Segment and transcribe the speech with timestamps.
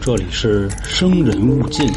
[0.00, 1.88] 这里是生人勿近。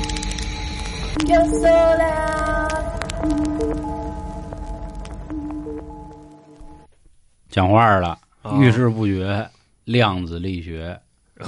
[7.49, 8.19] 讲话了，
[8.59, 9.43] 遇事不决，
[9.85, 10.99] 量子力学，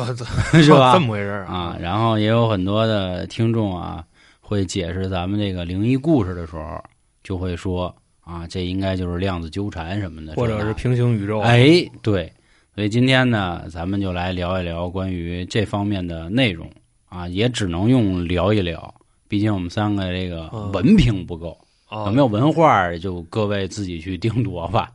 [0.54, 0.94] 是吧？
[0.94, 1.78] 这么回事儿啊？
[1.80, 4.04] 然后也有很多的听众啊，
[4.40, 6.84] 会解释咱们这个灵异故事的时候，
[7.24, 11.40] 就会说啊，这应该就是量子纠缠什么的，或者是平行宇宙。
[11.42, 12.32] 哎，对。
[12.74, 16.72] 所以今天呢，咱们就来聊一聊关于这方面的内容
[17.10, 18.96] 啊，也只能用聊一聊，
[19.28, 21.58] 毕竟我们三个这个文凭不够，
[21.92, 24.90] 有没有文化就各位自己去定夺吧。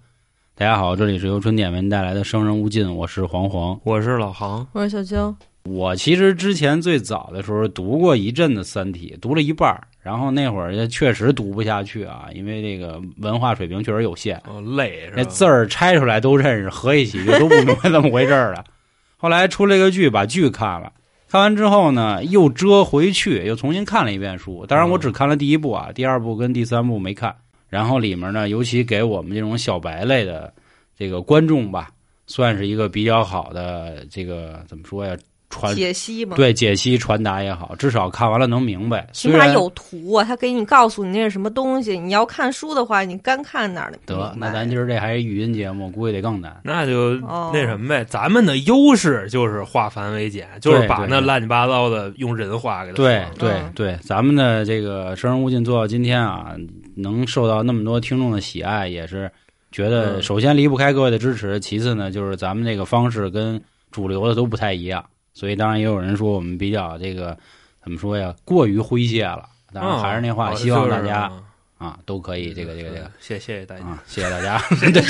[0.54, 5.36] 大家好，这里是由春点为您带来的《生人勿近》，我是黄黄，我是老杭，我是小娇。
[5.64, 14.40] 我其实之前最早的时候读过一阵子《三体》，读了一半然后那会儿确实读不下去啊，因为这个文化水平确实有限，
[14.76, 15.10] 累。
[15.16, 18.64] 那字儿拆出来都认识，合一起就都不明白怎么回事了。
[19.18, 20.92] 后来出了一个剧，把剧看了，
[21.28, 24.64] 看完之后呢，又折回去，又重新看了一遍书。
[24.64, 27.34] 当然，我只看了第一部啊，第二部跟第三部没看。
[27.68, 30.54] 然后里面呢，尤其给我们这种小白类的
[30.96, 31.90] 这个观众吧，
[32.28, 35.16] 算是一个比较好的这个怎么说呀？
[35.48, 39.08] 传解析嘛，对解析传达也好，至少看完了能明白。
[39.12, 41.98] 起码有图啊，他给你告诉你那是什么东西。
[41.98, 44.34] 你要看书的话，你干看哪儿得？
[44.36, 46.60] 那咱今儿这还是语音节目，估计得更难。
[46.64, 47.14] 那就
[47.52, 52.96] 那什么呗，咱们的优势就是化繁为简，就是把那乱七八糟的用人话给它。
[52.96, 56.54] 对对对，咱们的这个生人勿近做到今天啊，
[56.96, 59.30] 能受到那么多听众的喜爱，也是
[59.70, 63.60] 觉得首先离不开各位的支持，其次呢，就是咱们这个方式跟
[63.90, 65.04] 主流的都不太一样。
[65.36, 67.36] 所以，当然也有人说我们比较这个
[67.82, 68.34] 怎么说呀？
[68.42, 69.46] 过于诙谐了。
[69.70, 71.30] 当然还是那话，希望大家
[71.76, 74.58] 啊都可以这个这个这个，谢谢大家，谢谢大家，
[74.90, 75.02] 对，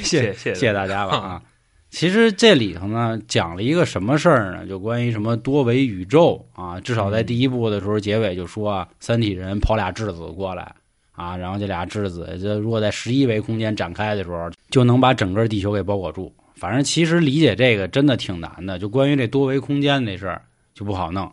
[0.00, 1.42] 谢谢谢谢大家吧啊！
[1.90, 4.64] 其实这里头呢，讲了一个什么事儿呢？
[4.66, 6.78] 就关于什么多维宇宙啊。
[6.78, 10.72] 至少在第一部的时候，结尾就说啊，三体人跑俩质子过来
[11.12, 16.32] 啊，然后这俩质子，这如果在十一维空间展开的时候，就能把整个地球给包裹住。
[16.64, 20.40] 反正其实理解这个真的挺难的，就关于这多维空间那事儿
[20.72, 21.30] 就不好弄。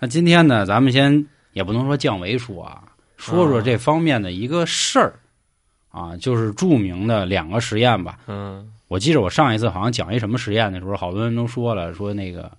[0.00, 2.82] 那今天呢，咱们先也不能说降维说啊，
[3.16, 5.14] 说说这方面的一个事儿
[5.92, 8.18] 啊，就是著名的两个实验吧。
[8.26, 12.50] 嗯，我记着我上一次好像讲一什么实验的时候，好多人都说了，说那个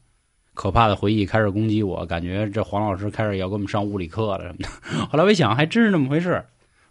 [0.53, 4.69] 可怕的回忆开始攻击我，感觉这黄老师开始要给我们上物理课了什么的。
[5.11, 6.41] 后来我一想，还真是那么回事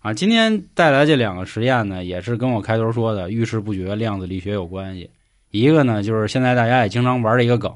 [0.00, 0.12] 啊。
[0.12, 5.08] 今天带来这两个实验呢，也是跟我开头说的遇事不决量子力学有关系。
[5.52, 7.72] 一个呢，就是现在大家也经常玩的一个梗，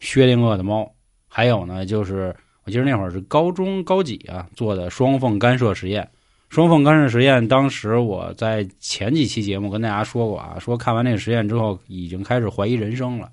[0.00, 0.84] 薛定谔的猫；
[1.28, 6.06] 还有呢，就是我记得那会儿是高中高几啊做的双缝干涉实验。
[6.50, 13.28] 双缝干涉实验，当时我在前几期节目跟大家说过啊，说看完那个实验之后，已经开始怀疑人生了。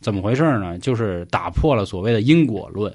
[0.00, 0.78] 怎么回事呢？
[0.78, 2.92] 就是打破了所谓的因果论。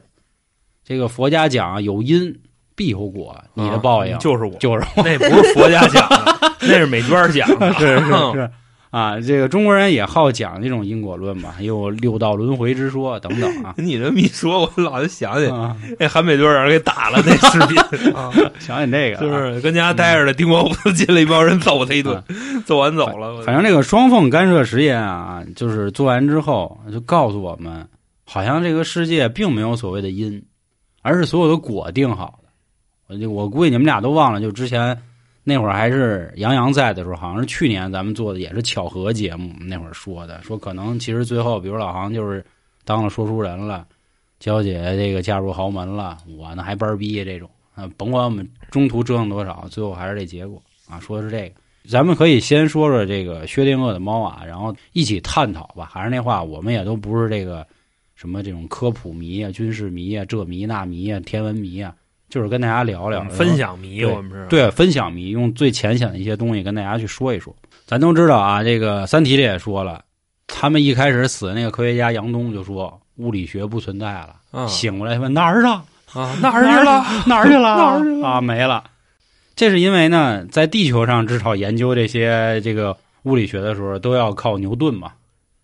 [0.84, 2.38] 这个佛家讲有因
[2.75, 5.03] 必有果，你的报应就是我，就是我。
[5.03, 8.52] 那不是佛家讲的， 那是美娟讲的，是是是。
[8.91, 13.74] 啊，这个中国人也好讲这种因果论嘛，有六道轮回之说等等啊。
[13.79, 15.50] 你这么一说，我老就想起
[15.97, 17.78] 那韩美队让人给打了那视频
[18.13, 22.22] 啊，想起这个，就是跟家待着的丁国武进了一帮人揍他一顿，
[22.66, 23.41] 揍完走了。
[23.44, 27.88] 反正这个双缝干涉实验啊，就是做完之后就告诉我们，
[28.25, 30.44] 好像这个世界并没有所谓的因，
[31.01, 33.18] 而是所有的果定好的。
[33.25, 35.01] 我我估计你们俩都忘了，就之前。
[35.44, 39.52] 那会儿还是杨洋在的时候，好像是去年咱们做的也是巧合节目。
[39.59, 42.46] 那会儿说的，说可能其实最后，比如老杭就是
[42.85, 43.88] 当了说书人了，
[44.40, 51.00] 娇姐这个嫁入豪门了，我呢还班儿逼这种啊，甭管我们中途折腾多少，最后还是这结果啊。
[51.00, 51.56] 说的是这个，
[51.90, 55.90] 咱们可以先说说这个薛定谔的猫啊，然后一起探讨吧。
[55.91, 57.66] 还是那话，我们也都不是这个
[58.13, 61.96] 什么这种科普迷啊、军事迷啊、这迷那迷啊、天文迷啊。
[62.31, 67.53] 就是跟大家聊聊，分享迷，我们是对分享迷，用最浅显的一些东西跟大家去说一说。
[67.86, 70.02] 咱都知道啊，这个《三体》里也说了，
[70.47, 75.83] 他们一开始死的那个科学家杨东就说物理学不存在了，醒过来问哪儿啊？
[76.13, 77.06] 啊，哪儿去了？
[77.28, 77.60] 哪儿去了？
[77.78, 78.28] 哪儿去了？
[78.28, 78.84] 啊，没了。
[79.54, 85.12] 这是因为呢，在地球上至少研究这些这个物理学的时候，都要靠牛顿嘛。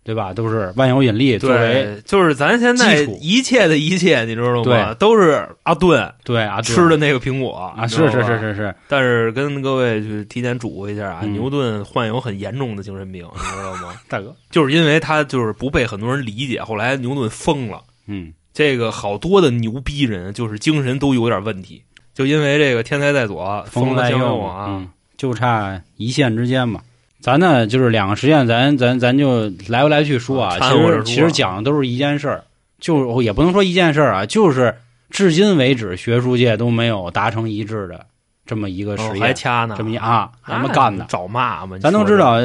[0.07, 0.33] 对吧？
[0.33, 4.93] 都是万有引力作为，就是咱现在一切的一切，你知道吗？
[4.93, 8.73] 都是阿顿对阿吃的那个苹果啊，是是是是是。
[8.87, 13.99] 但是跟各位去提前嘱咐一下啊，牛顿患有很严重的精神病，你知道吗？
[14.07, 17.83] 大哥，就是因为他就是不被很多人理解，后来牛顿疯了。
[18.07, 21.83] 嗯，这个好多的牛逼人就是精神都有点问题，
[22.13, 24.87] 就因为这个天才在左，疯在右啊，
[25.17, 26.79] 就差一线之间嘛。
[27.19, 32.43] 咱呢就是两个实验，咱咱咱就来回来去说啊，其实其实讲的都是一件事儿，
[32.79, 34.75] 就也不能说一件事儿啊，就是
[35.09, 38.05] 至今为止学术界都没有达成一致的
[38.45, 41.77] 这么一个哦实验，还掐呢，这么一啊，咱们干的，找骂嘛？
[41.79, 42.35] 咱都知道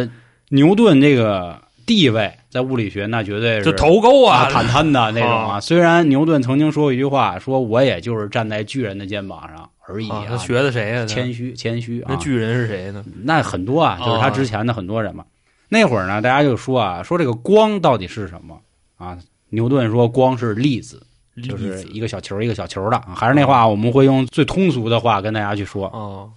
[0.48, 4.44] 牛顿这个地位在物理学那绝对是就头沟啊。
[4.44, 5.60] 啊，坦坦的那种啊。
[5.60, 11.00] 虽然牛顿曾经说过一句话，说我也就是站在巨人的肩膀上而已啊他学的谁呀？
[11.00, 12.06] 他谦虚谦虚啊。
[12.08, 13.04] 那巨人是谁呢？
[13.22, 15.24] 那很多啊，就是他之前的很多人嘛。
[15.68, 18.58] 那会儿呢，大家就说啊，说这个光到底是什么
[18.96, 19.18] 啊？
[19.50, 21.02] 牛顿说光是粒子，
[21.46, 22.96] 就是一个小球一个小球的。
[22.96, 25.86] 啊还是那话，我们会用最通俗的话跟大家去说。
[25.88, 26.30] 哦，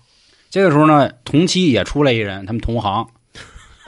[0.49, 3.07] 这个时候呢，同期也出来一人，他们同行，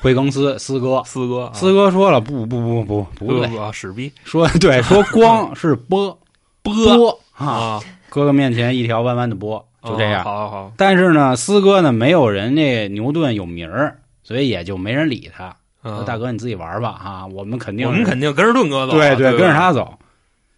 [0.02, 1.02] 惠更斯斯哥。
[1.06, 6.18] 斯哥，斯哥说了，不不不不不对，啊，史逼说对，说光是波
[6.62, 10.21] 波啊，啊，哥哥面前一条弯弯的波，就这样。
[10.21, 15.56] 哦好好好，但是呢，斯哥呢没有人那牛顿有名儿，所以也就没人理他。
[15.83, 19.98] 说嗯大哥你自己玩吧啊，我们肯定我们肯定跟着顿哥走啊，对对，跟着他走。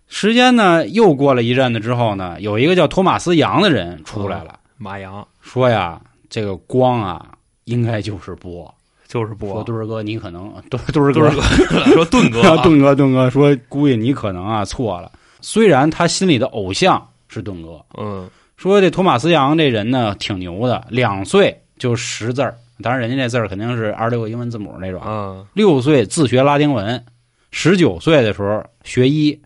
[0.07, 7.27] 时间呢又过了一阵子之后呢，有一个叫托马斯杨的人出来了，马杨说呀，这个光啊
[7.65, 8.73] 应该就是波。
[9.07, 11.31] 就是波说，墩儿哥你可能墩 墩儿哥
[11.93, 15.11] 说盾哥啊， 盾哥盾哥说估计你可能啊错了。
[15.41, 25.01] 虽然他心里的偶像是顿哥，嗯说这托马斯杨这人呢挺牛的，两岁就识字儿，当然人家那字儿肯定是二十六个英文字母那种。
[25.05, 27.05] 嗯六岁自学拉丁文，
[27.51, 29.39] 十九岁的时候学医，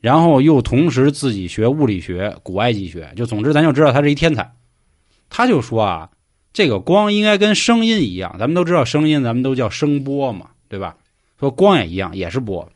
[0.00, 4.50] 然后又同时自己学物理学、古埃及学，就总之咱就知道他是一天才。
[5.28, 6.10] 他就说啊，
[6.54, 10.96] 这个光应该跟声音一样，咱们都知道声音，咱们都叫声波嘛，对吧？
[11.38, 12.66] 说光也一样，也是波。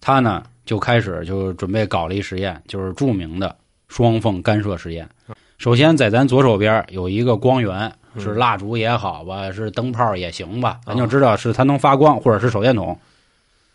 [0.00, 3.54] 他呢就开始就准备搞了一实验，就是著名的
[3.88, 5.08] 双缝干涉实验。
[5.58, 12.98] 首先在咱左手边有一个光源，嗯是蜡烛也好吧，是灯泡也行吧，咱就知道是它能发光，或者是手电筒。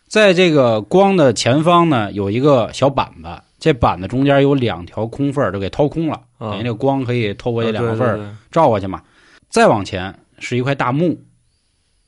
[0.08, 3.28] 在这个光的前方呢，有一个小板子，
[3.58, 9.02] 这板子中间有两条空缝儿，就给掏空了，啊等于这个光可以透过这两个缝照过去嘛。
[9.48, 11.20] 再往前是一块大幕，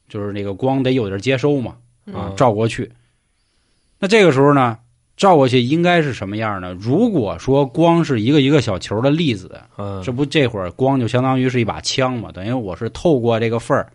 [0.08, 1.76] 就是那个光得有地儿接收嘛，
[2.06, 2.90] 啊嗯，照过去。
[4.02, 4.76] 那这个时候呢，
[5.16, 6.76] 照过去应该是什么样呢？
[6.78, 13.92] 如果说光是一个一个小球的粒子，嗯，这不这会儿光就相当于是一把枪嘛，等于我是透过这个缝儿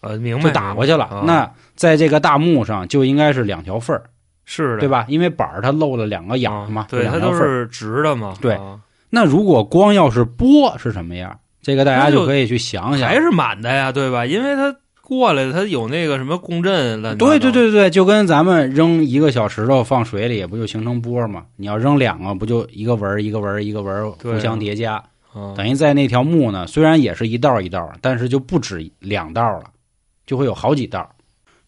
[0.00, 1.06] 呃明白就打过去了。
[1.06, 4.04] 啊那在这个大幕上就应该是两条缝儿，
[4.44, 5.04] 是的，对吧？
[5.08, 7.18] 因为板儿它露了两个眼嘛，对，它。
[7.18, 8.78] 都是直的嘛，对啊
[9.10, 11.36] 那如果光要是波是什么样？
[11.62, 13.16] 这个大家就可以去想想还。
[13.20, 14.24] 是满的呀，对吧？
[14.24, 14.76] 因为它
[15.08, 21.46] 过来，它有那个什么共振乱七八糟，对对对对，就跟咱们扔一个小石头放水里，不就形成波吗？
[21.54, 25.00] 你要扔两个，不就一个纹儿一个纹儿一个纹互相叠加？
[25.32, 29.70] 嗯，等于在那条木呢，虽然也是一道一道，但是就不止两道了，
[30.26, 31.08] 就会有好几道。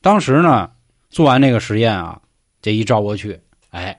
[0.00, 0.68] 当时呢，
[1.08, 2.20] 做完那个实验啊，
[2.60, 3.38] 这一照过去，
[3.70, 3.96] 哎，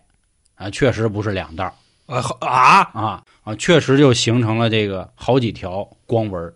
[0.56, 1.74] 啊，确实不是两道
[2.08, 6.54] 啊啊，啊啊，确实就形成了这个好几条光纹儿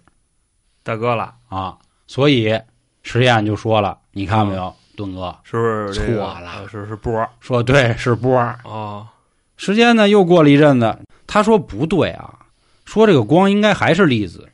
[0.83, 1.77] 大哥了，啊。
[2.05, 2.59] 所以
[3.03, 5.35] 实验就说了，你看没有，盾哥？
[5.43, 6.19] 是不是这个？
[6.19, 6.49] 错了。
[6.49, 7.29] 啊是是波儿？
[7.39, 8.57] 说对是波儿。
[8.63, 9.07] 啊？
[9.55, 10.97] 时间呢又过了一阵子，
[11.27, 12.33] 他说不对啊，
[12.85, 14.49] 说这个光应该还是粒子。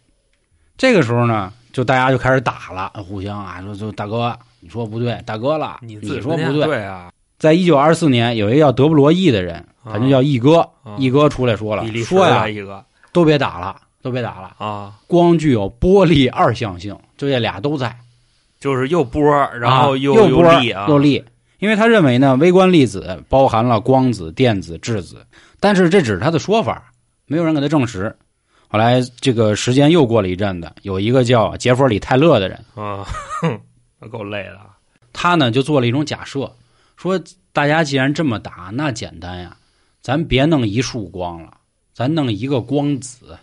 [0.78, 6.66] 这个时候呢，就大家就开始打了，互相啊，说就大哥，你说不对，大哥了，你说不对。
[6.66, 12.84] 对啊，在一九二四年，有一个叫德布罗意的人，啊他就叫易哥，啊哥出来说了说呀的，一个。
[13.12, 17.98] 都别打了，都别打了，啊，光具有波粒二象性，就这俩都在，
[18.60, 19.24] 就是又波，
[19.60, 21.24] 然后啊又又波力啊，又粒。
[21.60, 25.25] 因为他认为呢，微观粒子包含了光子、电子、质子，
[25.60, 26.92] 但是这只是他的说法，
[27.25, 28.16] 没有人给他证实。
[28.70, 33.06] 后来这个时间又过了一阵子，有一个叫杰弗里·泰勒的人，啊，
[33.42, 33.60] 哼，
[34.00, 34.78] 那够累的啊。
[35.12, 36.54] 他呢就做了一种假设，
[36.96, 37.20] 说
[37.51, 39.58] 大家既然这么打，那简单呀，
[40.01, 41.58] 咱别弄一束光了，
[41.94, 43.38] 咱弄一个光子，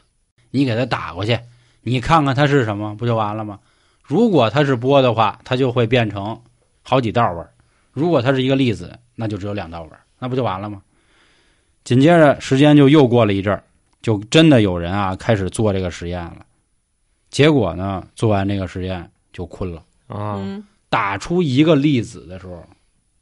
[0.51, 1.39] 你给他打过去，
[1.83, 3.59] 你看看它是什么，不就完了吗？
[4.07, 6.41] 如果它是波的话，它就会变成
[6.83, 7.49] 好几道纹儿；
[7.93, 10.83] 如果它是一个粒子，那就只有两道纹儿，那不就完了吗？
[11.85, 13.63] 紧接着时间就又过了一阵儿，
[14.03, 16.47] 就真的有人啊开始做这个实验了。
[17.31, 19.83] 结果呢，做完这个实验就困了。
[20.07, 22.65] 啊，嗯打出一个粒子的时候，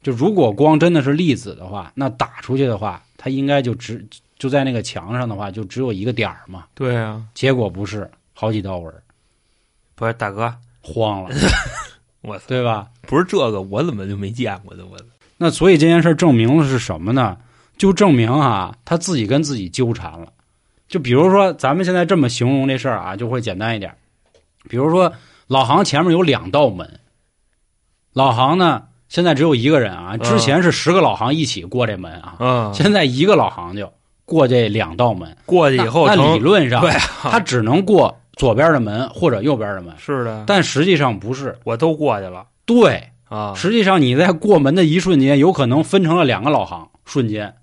[0.03, 6.65] 就如果光真的是粒子的话，那打出去的话，它应该就只就在那个墙上的话，就只有一个点儿嘛。
[6.75, 9.01] 对啊，结果不是，好几道纹儿，
[9.95, 11.29] 不是大哥，慌了，
[12.21, 12.87] 我操，对吧？
[13.01, 14.83] 不是这个，我怎么就没见过呢？
[14.89, 14.97] 我
[15.37, 17.35] 那所以这件事儿证明了是什么呢？
[17.77, 20.27] 就证明啊，他自己跟自己纠缠了。
[20.87, 23.93] 就比如说，咱们现在这么形容这事儿啊，就会简单一点。
[24.69, 25.11] 比如说，
[25.47, 26.99] 老航前面有两道门，
[28.13, 33.91] 老航呢现在只有一个人啊，之前是十个老航一起过这门啊，嗯，现在一个老航就
[34.25, 41.57] 过这两道门，过去以后那成理论上对啊，他只能过左边的门或者右边的门，是的，但实际上不是。
[41.63, 42.45] 我都过去了。
[42.65, 47.55] 对，啊，实际上你在过门的一瞬间，有可能分成了两个老行，瞬间。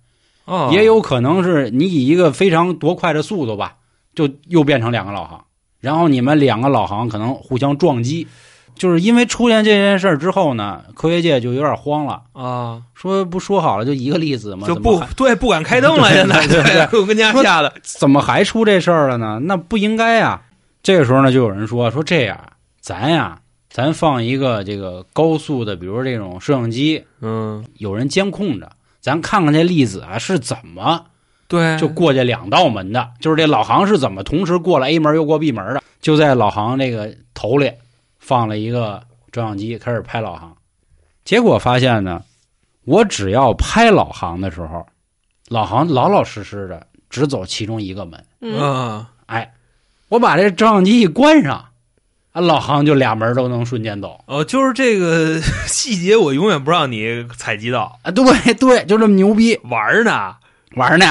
[0.45, 3.75] 啊也有可能是你以一个非常多快的速度吧，
[4.15, 5.45] 就又变成两个老行，
[5.81, 8.27] 然后你们两个老行可能互相撞击。
[8.75, 14.67] 就是因为出现这件事儿之后呢，科学界就有点慌了，啊，说不说好了就一个粒子吗？
[14.67, 16.47] 就不对，不敢开灯了， 现在。
[16.47, 19.41] 对对对， 我跟家吓的，怎么还出这事儿了呢？
[19.45, 20.41] 那不应该呀。
[20.83, 22.39] 这个时候呢，就有人说说这样，
[22.81, 28.71] 咱呀，咱放一个这个高速的，比如这种摄像机，嗯，有人监控着，
[29.01, 31.05] 咱看看这粒子啊是怎么
[31.47, 37.71] 对，就过这两道门的，就是这老航是怎么同时过了 A 门又过 B 门的，就在老航这个头里
[38.19, 40.57] 放了一个照相机，开始拍老航。
[41.25, 42.23] 结果发现呢，
[42.85, 44.85] 我只要拍老航的时候，
[45.49, 48.25] 老航老老实实的只走其中一个门。
[48.41, 49.53] 嗯，嗯，哎，
[50.13, 51.69] 我把这照相机一关上，
[52.33, 58.11] 啊，老航就俩门都能瞬间走哦，就是这个 细节，我永远不让你采集到，啊！
[58.11, 60.35] 对对，就这么牛逼，玩呢，
[60.77, 61.07] 玩呢。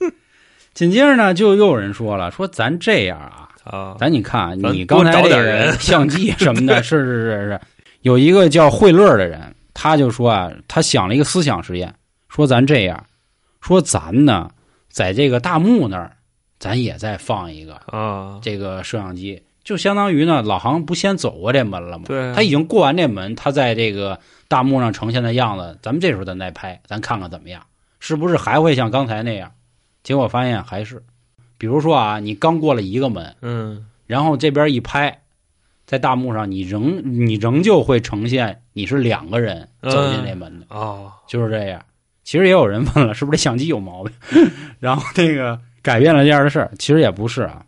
[0.72, 7.60] 紧接着呢，就又有人说了，说咱这样啊，啊，咱你看，你刚才多找这个点人相机什么的， 是是是是，
[8.00, 11.94] 有一个叫惠乐的人，他就说啊，他想了一个思想实验，
[12.30, 13.04] 说咱这样，
[13.60, 14.48] 说咱呢，
[14.88, 16.12] 在这个大幕那儿，
[16.60, 22.04] 咱也再放一个啊，这个摄像机，就相当于呢，老航不先走过这门了吗？
[22.34, 27.62] 他已经过完这门，他在这个大幕上呈现的样子，咱们这时候咱再拍，咱看看怎么样，
[27.98, 29.50] 是不是还会像刚才那样？
[30.02, 31.02] 结果发现还是，
[31.56, 35.22] 比如说啊，你刚过了一个门，嗯，然后这边一拍，
[35.86, 41.82] 在大幕上你仍你仍旧会呈现你是两个人走进这门的，哦，就是这样。
[42.22, 44.12] 其实也有人问了，是不是这相机有毛病？
[44.78, 47.64] 然后那个改变了这样的事儿，其实也不是啊。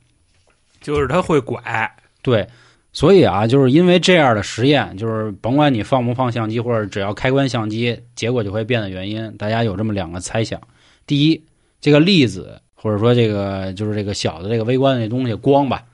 [0.81, 1.93] 就是他会拐，
[2.23, 2.49] 对，
[2.93, 10.61] 所以啊，就是因为这样的实验，就是甭管你放不放相机，或者只要开关相机，结果就会变的原因，大家有这么两个猜想：
[11.07, 11.45] 第一，
[11.81, 15.85] 这个粒子或者说这个就是这个小的这个微观的这东西光吧，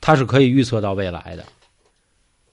[0.00, 1.44] 它是可以预测到未来的，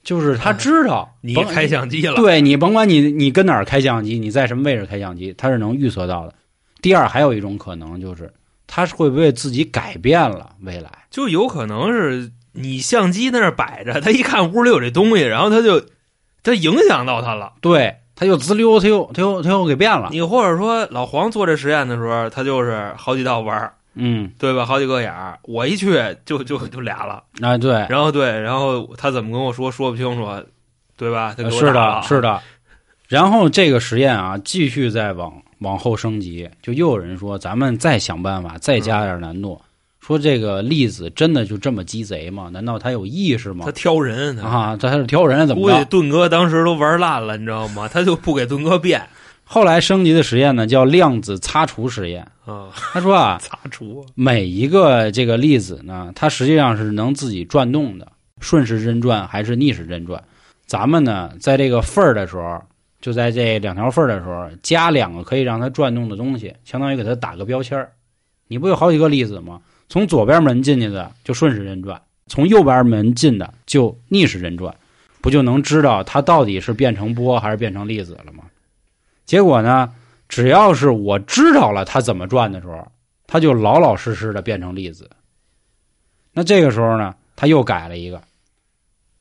[0.03, 6.33] 就是他知道甭你开相机了，对你甭管你你跟哪儿开相机，你在什么位置开相机，它是能预测到的。
[6.81, 8.31] 第二，还有一种可能就是，
[8.67, 10.89] 它是会不会自己改变了未来？
[11.09, 15.81] 就有可能是你相机在那儿摆着， 他一看屋里有这东西，然后他就
[16.43, 17.53] 他影响到他了。
[17.61, 20.09] 对，他就滋溜，他又他又他又给变了。
[20.11, 24.65] 你或者说老黄做这实验的时候，他就是好几道弯儿，嗯，对吧？
[24.65, 27.23] 好几个眼儿，我一去就就就俩了。
[27.41, 30.27] 啊，对，然后对，然后他怎么跟我说说不清楚，
[30.97, 31.33] 对吧？
[31.37, 32.41] 他给我是的，了是的。
[33.07, 35.31] 然后这个实验啊，继续再往
[35.65, 39.59] 往后升级，就又有人说，咱们再想办法，再加点难度。
[39.99, 42.47] 说这个粒子真的就这么鸡贼吗？
[42.53, 43.71] 难道他有意识吗他？
[43.71, 45.83] 挑人，啊，他是挑人怎么估计？
[45.85, 47.87] 盾哥当时都玩烂了，你知道吗？
[47.87, 49.01] 他就不给盾哥变
[49.43, 52.21] 后来升级的实验呢，叫量子擦除实验。
[52.45, 60.23] 啊，他说啊， 擦除每一个这个粒子呢，它实际上是能自己转动的，顺时针转还是逆时针转。
[60.67, 62.61] 咱们呢，在这个缝儿的时候，
[63.01, 67.87] 就在这两条缝的时候，加两个可以让它转动的东西，相当于给它打个标签。
[68.47, 69.61] 你不有好几个粒子吗？
[69.89, 74.75] 从左边门进去的就顺时针转，从右边门进的就逆时针转，
[75.21, 78.45] 不就能知道它到底是变成波还是变成粒子了吗？
[79.25, 79.93] 结果呢，
[80.27, 82.87] 只要是我知道了它怎么转的时候，
[83.27, 85.09] 它就老老实实的变成粒子。
[86.33, 88.21] 那这个时候呢，他又改了一个。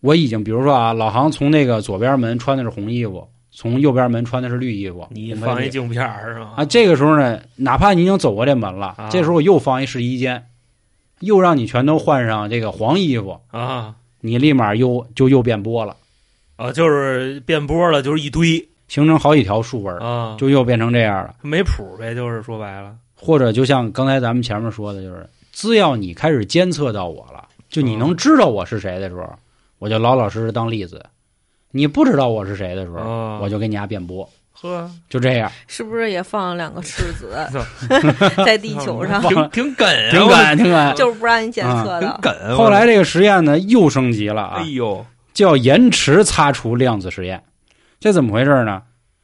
[0.01, 5.07] 我已经，比如说啊，老航从那个左边门穿的是红衣服，从右边门穿的是绿衣服。
[5.11, 6.55] 你放一镜片是吗？
[6.57, 9.09] 啊，这个时候呢，哪怕你已经走过这门了，啊。
[9.11, 10.47] 这时候我又放一试衣间，
[11.21, 13.95] 又让你全都换上这个黄衣服，啊。
[14.21, 15.97] 你立马又就又变波了，
[16.57, 18.69] 啊，就是变波了，就是一堆。
[18.87, 21.35] 形成好几条竖纹，啊，就又变成这样了。
[21.41, 29.27] 没谱呗，就是说白了，或者就像刚才咱们前面说的，就是只要你开始监测到我了，就你嗯能知道我是谁的时候，
[29.79, 30.99] 我就老老实实当例子；
[31.77, 37.37] 你不知道我是谁的时候，啊我就给你家辩驳，呵，就这样，是不是也放了两个赤子
[38.47, 39.21] 在地球上？
[39.23, 40.95] 挺挺梗啊，挺梗，挺梗。
[40.95, 42.21] 就是不让你检测，的挺。
[42.21, 42.55] 梗啊。
[42.55, 47.43] 后来这个实验呢又升级了啊，哎呦，叫延迟擦除量子实验。
[47.99, 48.83] 这怎么回事呢？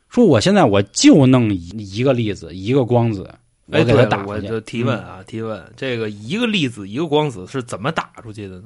[0.09, 3.31] 说我现在我就弄一一个粒子，一个光子，
[3.71, 4.33] 哎，我给它打出去。
[4.33, 8.65] 了我就提问啊，提问，这个一个粒子一个光子是怎么打出去的呢？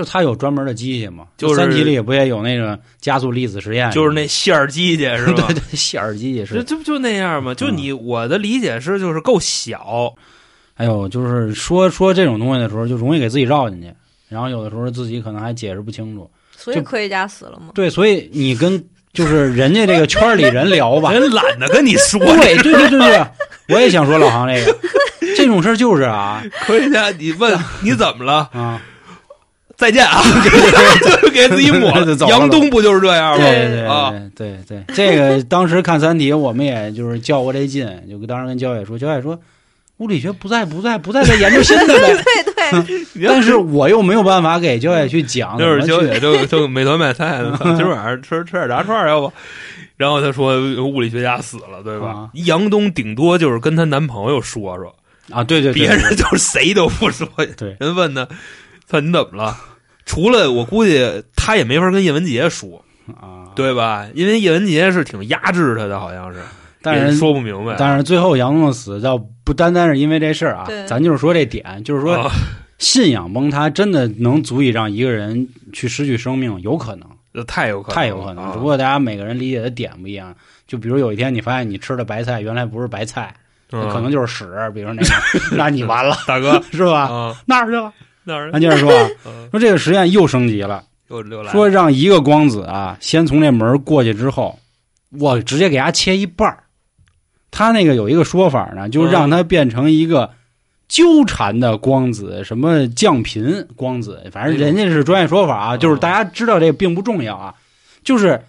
[0.00, 5.44] 就他有专门的机器嘛，就是三体里不也有那个加速粒子实验，就是那线儿机器是吧？
[5.48, 6.54] 对对，线儿机器是。
[6.54, 7.54] 这这不就那样吗？
[7.54, 10.14] 就你我的理解是，就是够小，
[10.72, 13.92] 还有就是说说这种东西的时候，就容易给自己绕进去，
[14.30, 16.30] 然后有的时候自己可能还解释不清楚。
[16.56, 17.72] 所以科学家死了吗。
[17.74, 22.18] 对，所以你跟就是人家这个圈里人聊吧， 人懒得跟你说。
[22.20, 23.26] 对 对对对对，
[23.68, 24.78] 我也想说老航这个
[25.36, 28.48] 这种事儿就是啊科学家，你问你怎么了？
[28.52, 28.80] 啊，
[29.80, 30.22] 再见啊！
[31.22, 33.38] 就给自己抹 就走了杨东不就是这样吗？
[33.38, 39.38] 对对啊对对对， 这个当时看《三体》，我们也就是较过这劲，就当时跟焦野说，焦野说。
[39.98, 42.16] 物理学不在不在不在，再研究新的呗。
[42.72, 42.82] 对
[43.14, 47.42] 对，但是我又没有办法给焦野去讲，就是怎么去小野就就美团买菜，
[47.76, 49.30] 今儿晚上吃吃点炸串儿要不？
[49.98, 52.30] 然后他说物理学家死了，对吧啊？
[52.32, 54.94] 杨东顶多就是跟她男朋友说说，
[55.30, 57.28] 啊，对对对，别人就是谁都不说。
[57.58, 58.26] 对人问他，
[58.88, 59.54] 他你怎么了？
[60.10, 62.84] 除了我估计他也没法跟叶文洁说，
[63.20, 64.08] 啊，对吧？
[64.12, 66.40] 因为叶文洁是挺压制他的，好像是，
[66.82, 67.76] 但是说不明白。
[67.78, 72.28] 但是最后杨东的死倒不单单是因为这事儿啊，咱就是说这点，就是说啊
[72.78, 78.42] 信仰崩塌真的能足以让一个人去失去生命，有可能，这太有可能，太有可能。
[78.46, 80.34] 啊只不过大家每个人理解的点不一样。
[80.66, 83.32] 就比如有一天你发现你吃的白菜原来不是白菜，
[83.70, 85.08] 嗯可能就是屎，比如那个，
[85.56, 87.02] 那你完了，大哥 是吧？
[87.08, 87.92] 啊，哪儿去了？
[88.24, 89.48] 那接着说啊， 嗯。
[89.50, 94.58] 说这个实验又升级了，又又来说让一个光子啊，先从这门过去之后，
[95.18, 96.64] 我直接给它切一半儿。
[97.50, 100.30] 他那个有一个说法呢，就让它变成一个
[100.88, 107.54] 纠缠的光子，什么降频光子，反正人家是专业说法啊，嗯就是大家知道这个并不重要啊，
[108.04, 108.40] 就是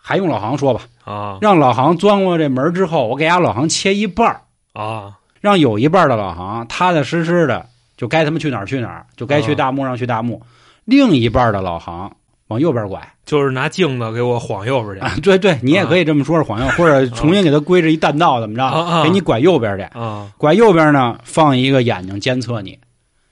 [0.00, 1.38] 还用老航说吧，啊。
[1.42, 4.40] 让老航钻过这门之后，我给俺老航切一半儿。
[4.72, 5.18] 啊。
[5.42, 7.66] 让有一半的老航踏踏实实的
[7.96, 10.42] 就该他们去哪儿去哪儿，就该去大幕上去大幕，
[10.84, 12.10] 另一半的老行
[12.48, 13.00] 往右边拐。
[13.24, 15.00] 就是拿镜子给我晃右边去。
[15.00, 19.82] 啊，对对，你也可以这么说是晃右，或者重新给他归置一弹道，怎么着，给你拐右边去。
[19.98, 22.78] 啊，拐右边呢，放一个眼睛监测你，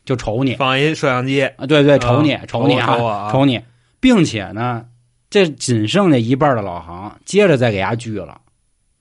[0.04, 0.56] 就瞅你。
[0.56, 3.60] 放一摄像机，啊，对对，瞅你，啊瞅你瞅啊瞅你，
[4.00, 4.84] 并且呢，
[5.30, 8.40] 这仅剩下一半的老行，接着再给它锯了，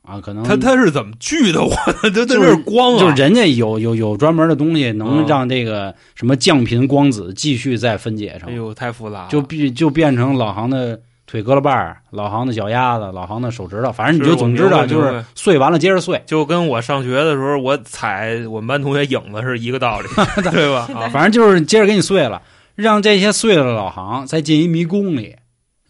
[0.06, 1.94] 啊，可能他他是怎么聚的我呢？
[2.04, 16.22] 他他就是这是光啊，就是人家有有有专门的东西，能啊让这个什么降频光子继续再分解成，哎呦太复杂了，就变就变成老航的腿胳膊瓣儿、老航的脚丫子、老航的手指头，反正你就总知道，就是碎完了接着碎。
[16.26, 20.08] 就跟我上学的时候，我踩我们班同学影子是一个道理，
[20.52, 20.88] 对吧？
[20.94, 22.42] 啊反正就是接着给你碎了，
[22.76, 25.38] 让这些碎了的老航再进一迷宫里，就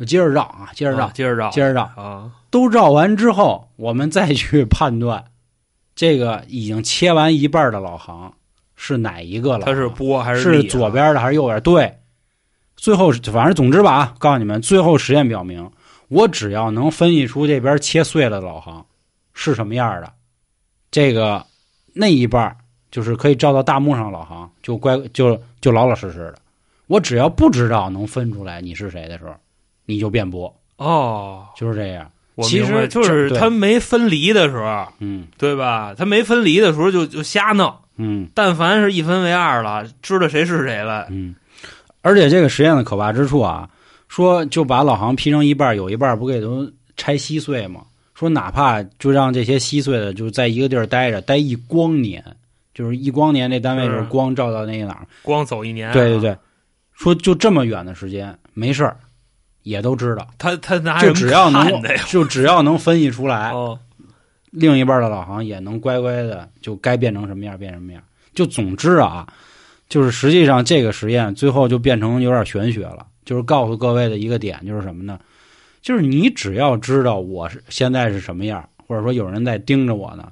[0.06, 5.26] 接着绕啊，接着绕，啊接着绕，接着绕，啊，都绕完之后，我们再去判断
[5.96, 8.34] 这个已经切完一半的老行
[8.76, 11.62] 是哪一个老航，他是波还是力啊左边的还是右边？
[11.62, 12.00] 对，
[12.76, 15.72] 最后反正总之吧啊，告诉你们，最后实验表明，
[16.08, 18.86] 我只要能分析出这边切碎了的老行
[19.34, 20.12] 是什么样的，
[20.92, 21.46] 这个
[21.94, 22.58] 那一半
[22.92, 26.36] 就是可以照到大幕上老行，就乖就就老老实实的。
[26.88, 29.34] 我只要不知道能分出来你是谁的时候，
[29.86, 32.10] 你就辩驳，哦，就是这样。
[32.41, 35.28] 其实，就是他没分离的时候，嗯。
[35.38, 35.93] 对吧？
[35.96, 38.28] 他没分离的时候就就瞎弄，嗯。
[38.34, 41.36] 但凡是一分为二了，知道谁是谁了，嗯。
[42.02, 43.69] 而且这个实验的可怕之处啊，
[44.08, 47.82] 说就把老航劈成一半，有一半不给都拆稀碎吗？
[48.15, 52.24] 说哪怕就让这些稀碎的就在一个地儿待着，待一光年，
[52.74, 54.00] 就是一光年这单位就是。
[54.00, 55.06] 是光照到那个哪儿。
[55.22, 55.93] 光走一年、啊。
[55.93, 56.38] 对对，对，
[56.93, 58.98] 说就这么远的时间没事儿，
[59.63, 61.82] 也都知道，他他拿就只要能？
[62.08, 63.80] 就只要能分析出来，哦，
[64.52, 68.02] 另一半的老航也能乖乖的就该变成什么样变什么样。
[68.34, 69.28] 就总之啊，
[69.89, 75.19] 就是实际上这个实验最后就变成有点玄学了，就是告诉各位的一个点就是什么呢？
[75.82, 80.32] 就是你只要知道我是现在是什么样，或者说有人在盯着我呢，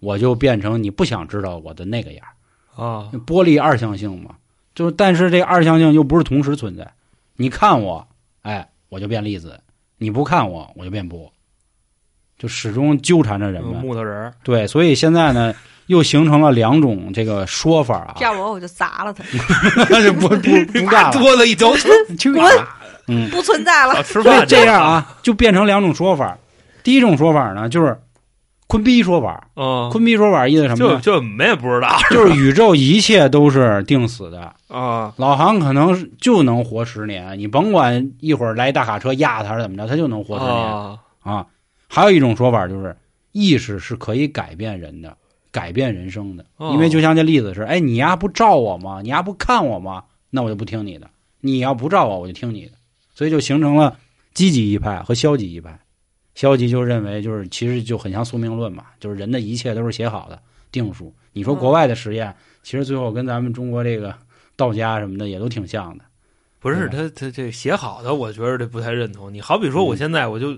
[0.00, 2.24] 我就变成你不想知道我的那个样。
[2.74, 4.36] 啊，玻璃二象性嘛，
[4.74, 6.90] 就是但是这二象性又不是同时存在。
[7.36, 8.07] 你看我，
[8.48, 9.50] 哎，我就变粒子；
[9.98, 11.30] 你不看我，我就变波，
[12.38, 13.74] 就始终纠缠着人们。
[13.74, 15.54] 木头人儿对，所以现在呢，
[15.88, 19.22] 又形成了两种这个说法啊，要我我就砸了他，
[20.00, 20.36] 就不不
[20.72, 22.42] 不 干了，多了一脚去去滚
[23.08, 24.02] 嗯，不存在了啊，。
[24.02, 26.38] 吃所以饭这样，啊，就变成两种说法。
[26.82, 28.00] 第一种说法呢，就是
[28.68, 29.48] 坤逼说法。
[29.56, 31.00] 嗯，坤逼说法意思什么呢？
[31.00, 41.46] 就就我们也不知道 就是宇宙一切都是定死的， 啊，老航可能就能活十年，你甭管一会儿来大卡车压他还是怎么着，他就能活十年啊，啊。
[41.88, 42.94] 还有一种说法就是，
[43.32, 45.16] 意识是可以改变人的，
[45.50, 46.44] 改变人生的。
[46.58, 49.00] 哦因为就像这例子是，哎，你丫不照我吗？
[49.02, 50.04] 你丫不看我吗？
[50.28, 51.08] 那我就不听你的。
[51.40, 52.72] 你要不照我，我就听你的，
[53.14, 53.96] 所以就形成了
[54.34, 55.78] 积极一派和消极一派。
[56.38, 61.12] 消极就认为就是其实就很像宿命论嘛，就是人的一切都是写好的定数。
[61.32, 64.14] 你说国外的实验，其实最后跟咱们中国这个
[64.54, 66.04] 道家什么的也都挺像的。
[66.60, 69.34] 不是他他这写好的，我觉得这不太认同。
[69.34, 70.56] 你好比说，我现在我就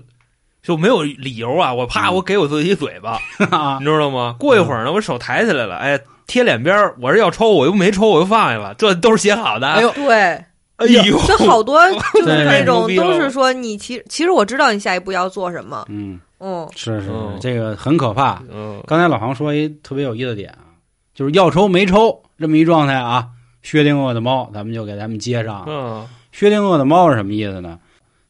[0.61, 3.17] 就没有理由啊，我怕我给我自己一嘴巴，
[3.79, 4.35] 你知道吗？
[4.37, 9.67] 过一会儿呢，我手抬起来了，哎，贴脸边儿，我是要抽，我又没抽，我又放下了，这都是写好的。
[9.67, 10.45] 哎呦，对，
[10.81, 11.79] 哎呦，这好多
[12.15, 18.41] 就是那种都是说你其其实我知道你下一步要做什么，嗯，嗯是是是嗯，这个很可怕。
[18.51, 20.73] 嗯刚才老黄说一特别有意思的点啊，
[21.13, 23.27] 就是要抽没抽这么一状态啊。
[23.63, 25.63] 薛定谔的猫，咱们就给咱们接上。
[25.67, 27.77] 嗯薛定谔的猫是什么意思呢？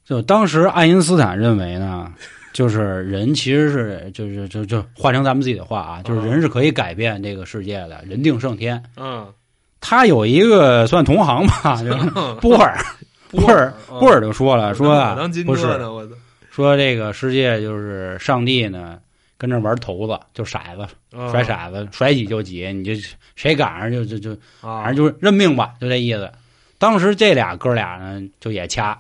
[0.04, 2.12] 就当时爱因斯坦认为呢，
[2.52, 8.84] 就是人其实是就是就就换成咱们自己的话啊，就是人是可以改变这个世界的，人定胜天。
[8.98, 9.26] 嗯，
[9.82, 12.78] 他有一个算同行吧， 就是波尔，
[13.32, 15.16] 波尔波尔就说了，说啊
[15.46, 15.68] 不是
[16.50, 19.00] 说这个世界就是上帝呢
[19.38, 22.94] 跟这玩骰子，就骰子嗯甩骰子，甩几就几，你就
[23.36, 24.84] 谁赶上就就就啊。
[24.84, 26.32] 反正就是认命吧，就这意思。
[26.78, 29.00] 当时这俩哥俩呢，就也掐，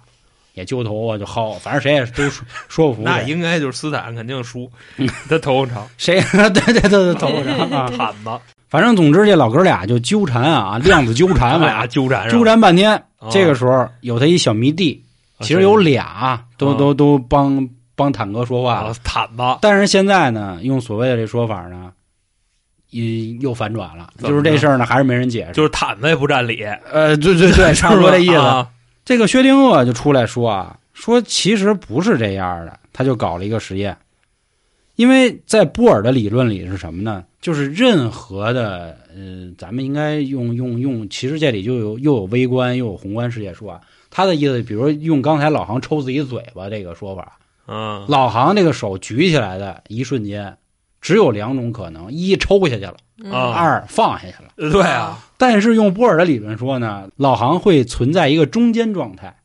[0.54, 3.06] 也揪头发就薅，反正谁也都说说不服谁。
[3.06, 7.92] 那应该就是斯坦肯定输嗯，他头发长， 谁 对对对对头发长 啊？
[7.98, 12.96] 毯子，反正总之这老哥俩就纠缠啊，量子纠缠嘛俩嘛，纠缠纠缠半天。
[13.20, 15.04] 哦这个时候有他一小迷弟，
[15.38, 18.96] 啊其实有俩都啊都都帮帮坦哥说话啊了。
[19.04, 21.92] 毯子，但是现在呢，用所谓的这说法呢，
[22.90, 23.04] 又
[23.42, 25.54] 又反转了，就是这事儿呢，还是没人解释。
[25.54, 28.36] 就是毯子也不占理，呃，对对对，差不多这意思。
[28.36, 28.68] 啊
[29.04, 33.98] 这个薛定谔就出来说啊，说其实不是这样的，他就搞了一个实验，
[34.96, 37.26] 因为在波尔的理论里是什么呢？
[37.42, 43.82] 就是任何的，呃，咱们应该用用用，其实这里就有又有微观又有宏观世界说啊。
[44.12, 50.56] 他的意思，比如说用刚才老航抽自己嘴巴这个说法，嗯老航这个手举起来的一瞬间，
[51.02, 52.96] 只有两种可能：一抽下去了，
[53.34, 54.72] 二放下去了。
[54.72, 59.36] 对啊，但是用波尔的理论说呢，老航会存在一个中间状态，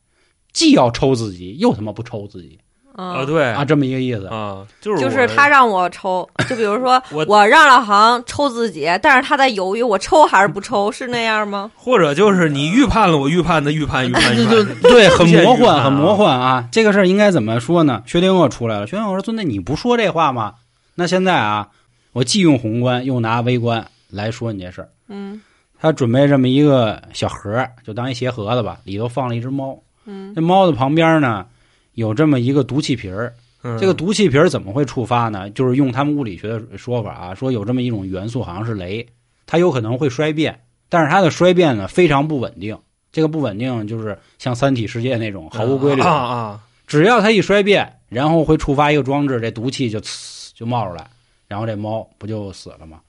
[0.53, 2.59] 既要抽自己，又他妈不抽自己
[2.95, 4.27] 啊，嗯，对啊，这么一个意思。
[4.27, 11.71] 啊，就是就是他让我抽，就比如说我我让老航抽自己，但是他在犹豫我抽还是不抽，是那样吗？
[11.77, 16.67] 或者就是你预判了我预判的预判预判预对判，对对，很 魔幻，很魔幻啊！
[16.71, 18.03] 这个事儿应该怎么说呢？
[18.05, 20.53] 薛定谔出来了，薛定谔说：“孙子，你不说这话吗？
[20.99, 21.69] 那现在啊，
[22.11, 24.89] 我既用宏观又拿微观来说你这事儿。
[25.09, 25.39] 嗯
[25.79, 29.79] 他准备这么一个小盒儿，就当一鞋盒子吧，里头放了一只猫。
[30.05, 31.45] 嗯这猫的旁边呢，
[31.93, 33.31] 有这么一个毒气瓶儿。
[33.61, 35.47] 嗯这个毒气瓶儿怎么会触发呢？
[35.51, 39.05] 就是用他们物理学的说法啊，说有这么一种元素，好像是镭，
[39.45, 42.75] 它有可能会衰变，但是它的衰变呢非常不稳定。
[43.11, 51.07] 这个不稳定就是像三体世界那种毫无规律啊，啊，只要它一衰变，然后会触发一个装置，这毒气就呲就冒出来，
[51.47, 52.99] 然后这猫不就死了吗？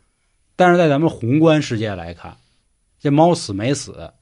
[0.55, 2.37] 但是在咱们宏观世界来看，
[3.01, 4.13] 这猫死没死，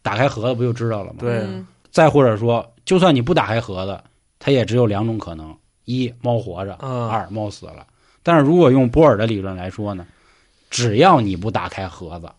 [0.00, 1.18] 打开盒子不就知道了吗？
[1.18, 4.00] 对嗯再或者说，就算你不打开盒子，
[4.38, 5.52] 它也只有两种可能：
[5.86, 7.84] 一猫活着，嗯二猫死了。
[8.22, 10.06] 但是如果用波尔的理论来说呢，
[10.70, 12.30] 只要你不打开盒子，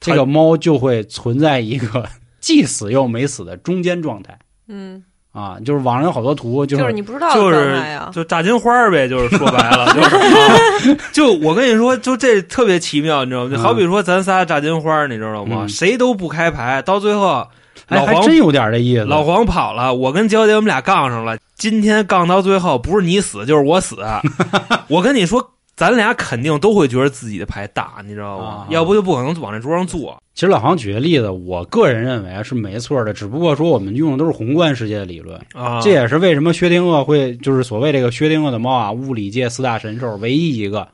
[0.00, 2.08] 这个猫就会存在一个
[2.40, 5.56] 既死又没死的中间状态嗯，啊！
[5.64, 7.76] 就是网上有好多图，就就是你不知道就是，
[8.12, 10.16] 就炸金花儿呗，就是说白了，就是、
[10.90, 13.50] 啊、就我跟你说，就这特别奇妙，你知道吗？
[13.50, 15.58] 就嗯好比说咱仨炸金花，你知道吗？
[15.62, 17.46] 嗯谁都不开牌，到最后
[17.88, 19.04] 哎，老黄还真有点这意思。
[19.04, 21.36] 老黄跑了，我跟娇姐我们俩杠上了。
[21.56, 23.96] 今天杠到最后，不是你死就是我死。
[24.88, 28.44] 我跟你说，咱俩肯定都会觉得自己的牌大，你知道吗？
[28.46, 30.20] 啊要不就不可能往这桌上坐。
[30.40, 35.38] 其实老黄举的例子，我个人认为啊是没错的，只不过说我们用的都是宏观世界的理论。
[35.52, 40.88] 啊，这也是为什么薛定谔会就是所谓这个薛定谔的猫啊，物理界四大神兽唯一一个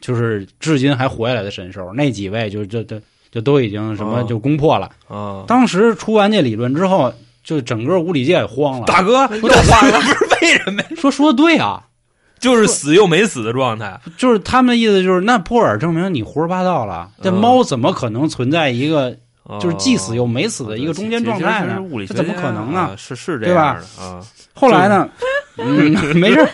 [0.00, 2.98] 就是至今还活下来的神兽，那几位就就就
[3.30, 4.90] 就都已经什么哦就攻破了。
[5.06, 7.12] 啊，当时出完这理论之后，
[7.44, 10.88] 就整个物理界也慌了，大哥又慌了， 不是为什么呀？
[10.96, 11.84] 说说的对啊，
[12.40, 14.00] 就是死又没死的状态。
[14.16, 24.24] 就是他们的意思就是，那波尔证明你胡说八道了，这嗯猫怎么可能存在一个哦就是既死又没死的一个中间状态呢怎么可能呢啊是是这对吧样的啊。
[24.54, 25.08] 后来呢，
[25.56, 26.48] 嗯，没事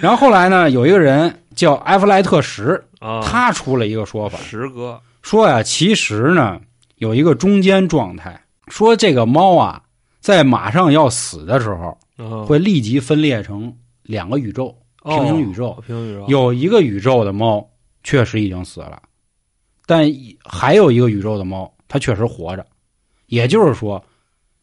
[0.00, 6.58] 然后后来呢，有一个人叫埃弗莱特什，啊，他出了一个说法，十哥说呀，其实呢
[6.96, 9.80] 有一个中间状态，说这个猫啊，
[10.20, 15.70] 在马上要死的时候，啊会立即分裂成两个宇宙，平行宇宙。
[15.70, 17.68] 哦平行宇宙有一个宇宙的猫
[18.02, 19.02] 确实已经死了，
[19.86, 20.10] 但
[20.44, 22.64] 还有一个宇宙的猫，它确实活着。
[23.26, 24.04] 也就是说，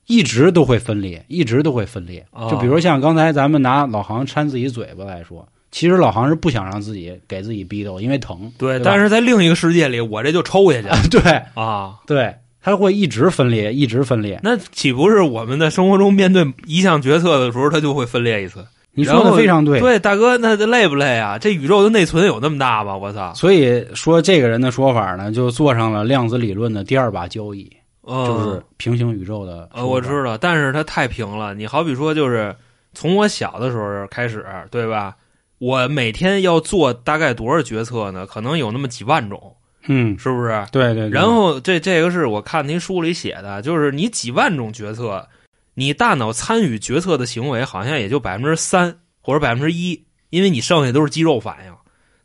[0.07, 2.25] 一直都会分裂，一直都会分裂。
[2.31, 8.51] 哦就比如像刚才咱们拿老航扇自己嘴巴来说，其实老航是不想让自己给自己逼斗，因为疼。
[8.57, 11.21] 对，对但是在另一个世界里，我这就抽下去 对
[11.55, 11.99] 啊。
[12.05, 14.39] 对，它会一直分裂，一直分裂。
[14.43, 18.65] 那岂不是我们在生活中面对一项决策的时候，它就会分裂一次？
[18.93, 19.79] 你说的非常对。
[19.79, 21.37] 对，大哥，那这累不累啊？
[21.37, 22.95] 这宇宙的内存有那么大吗？
[22.97, 23.33] 我操！
[23.33, 27.71] 所以说，这个人的说法呢，就坐上了量子理论的第二把交椅，
[28.05, 29.69] 嗯、就是平行宇宙的。
[29.73, 31.53] 呃，我知道，但是它太平了。
[31.53, 32.55] 你好比说，就是
[32.93, 35.15] 从我小的时候开始，对吧？
[35.57, 38.25] 我每天要做大概多少决策呢？
[38.25, 39.55] 可能有那么几万种，
[39.87, 40.65] 嗯，是不是？
[40.71, 41.09] 对对对。
[41.11, 45.27] 然后这这个是我看您书里写的，就是你几万种决策，
[45.73, 51.73] 你大脑参与决策的行为好像也就百分之三或者百分之一，因为你剩下都是肌肉反应。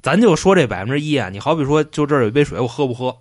[0.02, 3.16] 咱就说这百分之一啊，你好比说，就这儿有一杯水，我喝不喝，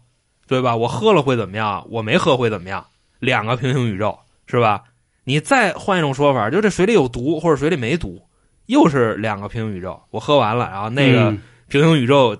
[0.47, 0.75] 对吧？
[0.75, 1.85] 我喝了会怎么样？
[1.89, 2.85] 我没喝会怎么样？
[3.19, 4.83] 两个平行宇宙是吧？
[5.23, 8.21] 你再换一种说法，就这水里有毒或者水里没毒，
[8.67, 9.99] 又是两个平行宇宙。
[10.11, 12.37] 我喝完了，然后那个嗯平行宇宙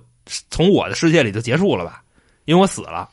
[0.52, 2.04] 从我的世界里就结束了吧？
[2.46, 3.10] 因为我死了。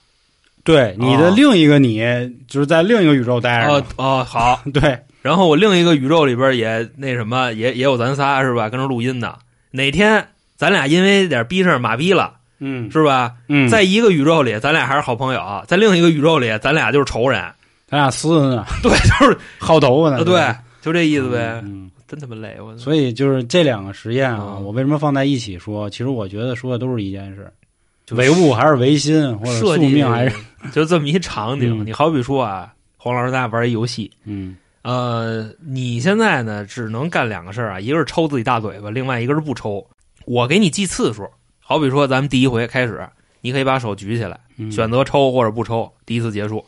[0.64, 2.00] 对你的另一个你，
[2.46, 3.84] 就是在另一个宇宙待着哦。
[3.96, 4.62] 哦，好。
[4.72, 8.68] 对，然后我另一个宇宙里边也那什么，也也有咱仨是吧？
[8.68, 9.38] 跟着录音的。
[9.70, 13.32] 哪天咱俩因为点逼事儿马逼了，嗯是吧？
[13.48, 17.42] 嗯，在一个宇宙里，咱俩还是好朋友；在另一个宇宙里，咱俩就是仇人。
[17.88, 20.18] 咱俩撕呢， 对，就是 薅头发呢。
[20.18, 21.60] 呃，对，就这意思呗。
[21.64, 22.76] 嗯，真他妈累，我！
[22.78, 25.90] 所以就是这两个实验啊，嗯我为什么放在一起说？
[25.90, 27.71] 其实我觉得说的都是一件事，就
[28.10, 30.36] 唯物还是唯心，或者宿命还是
[30.72, 31.80] 就这么一场景。
[31.82, 39.86] 嗯你好比说啊，黄老师咱俩玩一游戏，嗯呃，你现在呢只能干两个事儿啊，一个是抽自己大嘴巴，另外一个是不抽。
[40.24, 41.28] 我给你记次数，
[41.60, 43.08] 好比说咱们第一回开始，
[43.40, 46.64] 你可以把手举起来，嗯选择抽或者不抽，第一次结束。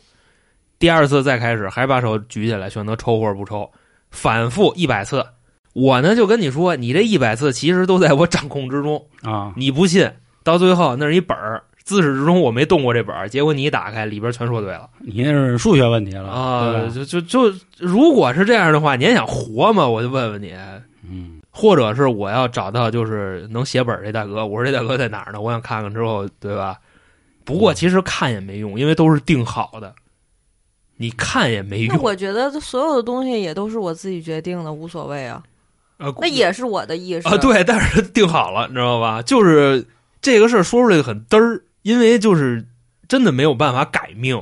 [0.77, 3.69] 第二次再开始，还把手举起来，选择抽或者不抽，
[4.11, 5.25] 反复一百次。
[5.73, 9.05] 我呢就跟你说，你这一百次其实都在我掌控之中。
[9.23, 10.09] 啊，你不信，
[10.45, 16.87] 到最后那是一本儿，自始至终我没动过这本儿，结果你一打开，里边全说对了你那是数学问题了啊！
[16.89, 19.85] 就就就，如果是这样的话，你还想活吗？
[19.87, 20.53] 我就问问你，
[21.03, 25.41] 嗯或者是我要找到就是能写本儿这大哥，我说这大哥在哪儿呢？
[25.41, 26.77] 我想看看之后，对吧？
[27.43, 29.93] 不过其实看也没用，因为都是定好的，
[30.97, 31.95] 你看也没用。
[31.95, 35.41] 那我觉得所有的东西也都是我自己决定的，无所谓啊。
[35.97, 39.21] 啊，那也是我的意识啊，对，但是定好了，你知道吧？
[39.21, 39.85] 就是
[40.25, 42.67] 这个事儿说出来很嘚儿，因为就是
[43.07, 44.41] 真的没有办法改命，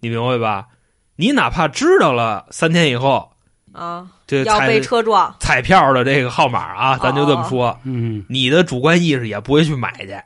[0.00, 0.68] 你明白吧？
[1.16, 3.32] 你哪怕知道了三天以后
[3.72, 5.36] 啊，这彩要被车撞。
[5.38, 10.16] 彩票的这个号码啊，咱就这么说，嗯，你的主观意识也不会去买去。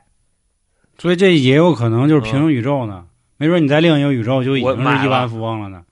[0.97, 3.03] 所以这也有可能就是平行宇宙呢，
[3.35, 5.83] 没准你在另一个宇宙就已经是亿万富翁了呢，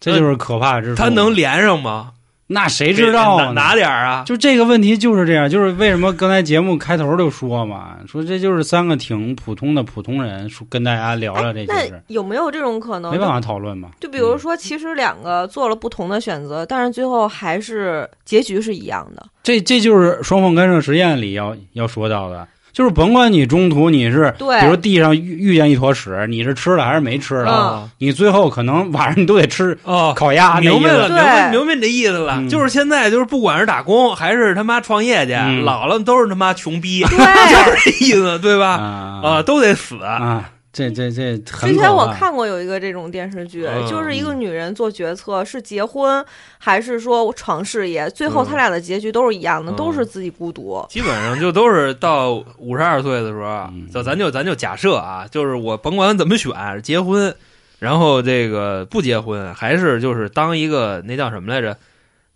[0.00, 1.00] 这就是可怕之处。
[1.00, 2.14] 他能连上吗？
[2.54, 3.52] 那谁知道哪啊？
[3.52, 4.22] 哪点儿啊？
[4.24, 13.10] 就这个问题就是这样，就是为什么刚才节目开头就说嘛，说这就是三个挺普通的普通人，说跟大家聊聊这件那事，有没有这种可能？
[13.12, 13.90] 没办法讨论嘛。
[14.00, 19.26] 就比如说，其实两个做了不同的选择，但是最后还是结局是一样的。
[19.42, 32.34] 这这就是双缝干涉实验里要要说到的，就是甭管你中途你是，对比如地上遇遇见一坨屎，你是吃了还是没吃了，啊你最后可能晚上你都得吃哦，烤鸭，那明白了，明白明白你这意思了。
[32.36, 38.70] 嗯就是现在，就是不管是打工还是他妈创业去，嗯老了都是他妈穷逼， 就是这意思，对吧？
[38.72, 39.96] 啊啊，都得死。
[40.02, 43.88] 啊，这这这很之前我看过有一个这种电视剧，嗯。
[43.88, 46.22] 就是一个女人做决策是结婚
[46.58, 49.76] 还是说闯事业，最后他俩的结局都是一样的，嗯。
[49.76, 50.84] 都是自己孤独。
[50.90, 57.34] 基本上就都是到五十二岁的时候嗯，就咱就咱就假设啊，就是我甭管怎么选，结婚，
[57.78, 61.78] 然后这个不结婚，还是就是当一个那叫什么来着？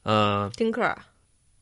[0.05, 0.83] 嗯丁克，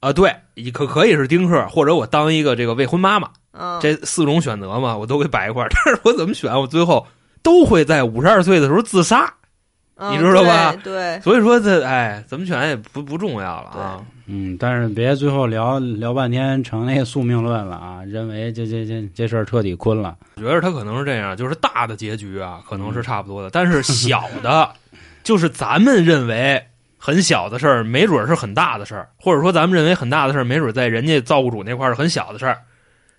[0.00, 0.36] 啊，对，
[0.72, 5.68] 可可以是丁克，或者我当一个这个未婚妈妈，嗯，这四种选择嘛，我都给摆一块儿。
[5.84, 7.06] 但是我怎么选，我最后
[7.42, 9.32] 都会在五十二岁的时候自杀。
[9.98, 14.02] 嗯你知道吧对对，所以说这哎，怎么选也不不重要了啊。
[14.26, 20.14] 嗯，但是别最后聊聊半天成那个宿命论了啊，认为这这这这事儿彻底坤了。
[20.36, 24.68] 我觉得他可能是这样，就是大的结局啊，可能是差不多的，但是 小的，
[25.24, 26.62] 就是咱们认为
[26.98, 32.58] 很小的事儿，没准是很大的事儿，或者说咱们认为很大的事儿，没准在人家造物主那块儿是很小的事儿。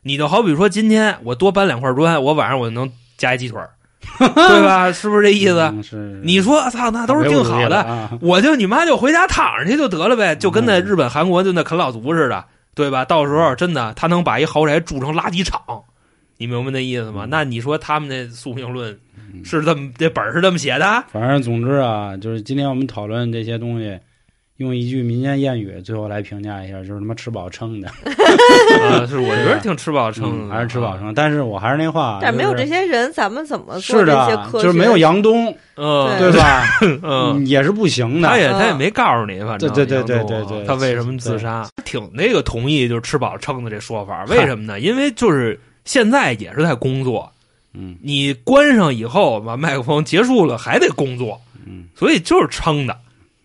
[0.08, 3.70] 你就好比说，今天我多搬两块砖，我晚上我就能加一鸡腿儿，
[4.18, 4.92] 对吧？
[4.92, 5.60] 是不是这意思？
[5.60, 8.18] 嗯是你说操，那都是定好的，啊。
[8.22, 13.04] 我就你妈就回家躺着去就得了呗，就跟那日本、韩国就那啃老族似的，对吧？
[13.04, 15.62] 到时候真的他能把一豪宅住成垃圾场，
[16.38, 17.26] 你明白那意思吗？
[17.26, 18.98] 嗯那你说他们那宿命论
[19.44, 21.04] 是这么这本儿是这么写的？
[21.12, 24.00] 反正总之啊，就是今天我们讨论这些东西，
[24.58, 27.88] 用一句民间谚语最后来评价一下，就是他妈吃饱撑的，
[28.82, 31.14] 啊，是我觉得挺吃饱撑的，嗯还是吃饱撑。
[31.14, 34.64] 但是我还是那话，但没有这些人，咱们怎么做是这些的，科学？
[34.64, 36.64] 就是没有杨东，嗯，对吧？
[37.04, 37.46] 嗯。
[37.46, 38.30] 也是不行的。
[38.30, 41.68] 他也嗯他也没告诉你，反正对对对对对他为什么自杀？
[41.86, 44.80] 挺那个同意就是吃饱撑的这说法，为什么呢？
[44.80, 47.32] 因为就是现在也是在工作，
[47.74, 52.98] 嗯你关上以后把麦克风结束了还得工作，嗯，所以就是撑的，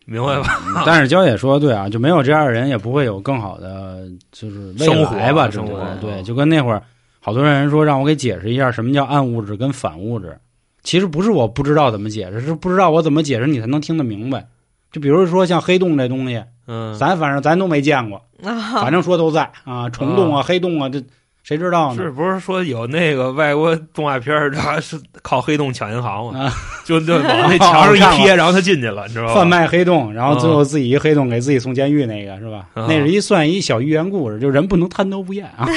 [0.04, 0.82] 明白吧？
[0.84, 5.48] 但是娇姐说的对啊，就没有这样的人，也不会有更好的就是未生活来吧？
[5.50, 6.82] 生活对，嗯就跟那会儿
[7.20, 10.36] 好多人说让我给解释一下什么叫暗物质跟反物质，
[10.82, 14.46] 其实不是我不知道怎么解释，是不知道我怎么解释你才能听得明白。
[14.90, 21.02] 就比如说像黑洞这东西，嗯，咱反正咱都没见过，啊， 反正说都在啊，虫洞啊、黑洞啊，这
[21.42, 22.02] 谁知道呢？
[22.02, 26.40] 是不是说有那个外国动画片儿，他是靠黑洞抢银行嘛？
[26.46, 26.52] 啊
[26.84, 29.34] 就就往那 墙上一贴，然后他进去了，你知道吧？
[29.34, 32.66] 贩卖黑洞，然后最后自己一黑洞给自己送监狱那个是吧？
[32.74, 35.68] 啊那是一算一小寓言故事，就人不能贪得无 厌啊。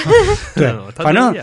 [0.56, 1.36] 对反正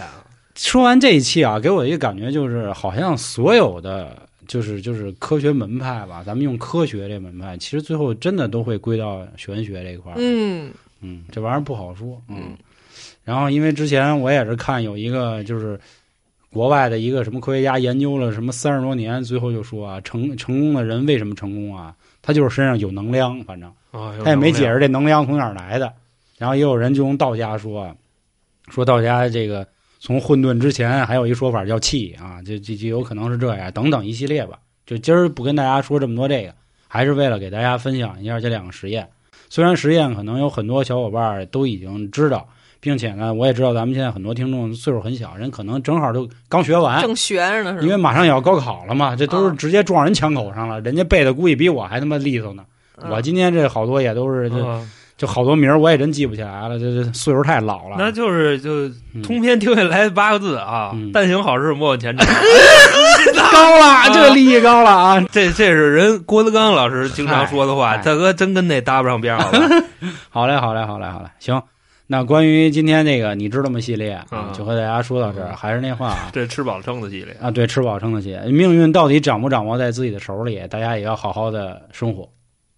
[0.54, 10.16] 说完这一期啊，给我一个感觉就是，好像所有的就是就是科学门派吧，咱们用科学这门派，其实最后真的都会归到玄学这一块儿。
[10.18, 12.20] 嗯嗯，这玩意儿不好说。
[12.28, 12.52] 嗯，
[13.24, 15.78] 然后因为之前我也是看有一个就是
[16.52, 21.94] 国外的一个什么科学家研究了什么三十多年，最后就说啊，成成功的人为什么成功啊？
[22.20, 23.72] 他就是身上有能量，反正
[24.22, 25.92] 他也没解释这能量从哪儿来的。
[26.38, 27.94] 然后也有人就用道家说啊，
[28.68, 29.66] 说道家这个
[30.00, 34.58] 从混沌之前还有一说法叫气啊，就就就有可能是这样，等等一系列吧。
[34.85, 36.54] 就今儿不跟大家说这么多这个，
[36.88, 39.08] 还是为了给大家分享一下这两个实验。
[39.48, 42.48] 虽然实验可能有很多小伙伴都已经知道，
[42.82, 47.82] 并且呢，我也知道咱们现在很多听众岁数很小，人可能正好都刚学完，正学着呢，是吧？
[47.84, 52.64] 因为马上也要高考了嘛，这都是啊直接撞人枪口上了，人家背的估计比我还他妈利索呢。
[52.66, 52.68] 嗯
[53.10, 54.80] 我今天这好多也都是就啊
[55.16, 57.96] 就好多名儿我也真记不起来了，这这岁数太老了。
[57.98, 62.26] 那就是就嗯通篇听下来八个字啊嗯，但行好事，莫问前程。
[63.52, 65.20] 高了，这个利益高了啊！
[65.30, 69.42] 这这是人郭德纲老师经常说的话，大哥真跟那搭不上边儿？
[70.30, 71.60] 好嘞，好嘞，好嘞，好嘞，行。
[72.12, 75.48] 那关于今天这个你知道吗系列啊，嗯就和大家说到这儿。
[75.48, 82.29] 嗯还是那话啊，这吃饱了撑的系列，啊，对，吃饱撑的系列，命运到底掌不掌握在自己的手里，大家也要好好的生活，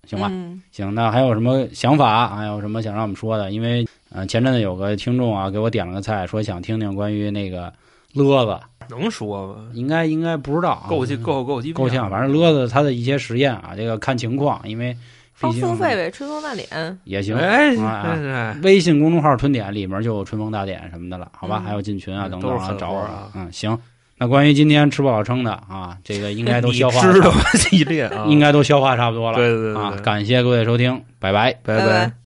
[0.06, 0.28] 行吧？
[0.30, 2.28] 嗯行，那还有什么想法？
[2.28, 3.50] 还有什么想让我们说的？
[3.50, 7.72] 因为呃，前阵子有个听众啊，给我点了个菜，说想听听关于那个
[8.12, 9.66] 勒子，能说吗？
[9.72, 14.96] 应该应该不知道啊，够呛够够鸡够呛，反正勒子他的一些实验啊，这个看情况，因为
[15.34, 16.98] 放付费呗，春风大典。
[17.04, 17.36] 也行。
[17.36, 17.74] 哎，
[18.62, 21.60] 微信公众号“春点”里面就有春风大典什么的了，好吧？
[21.62, 23.76] 嗯还有进群啊嗯等等啊，找我啊嗯，行。
[24.16, 29.36] 那关于今天吃不好撑的啊，这个应该都消化你知道吧系列啊， 应该都消化差不多了。
[29.36, 31.52] 对对对对啊，感谢各位收听，拜拜。
[31.64, 32.12] 拜拜拜